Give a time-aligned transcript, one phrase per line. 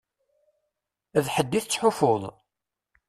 [1.23, 2.23] D ḥedd i tettḥufuḍ?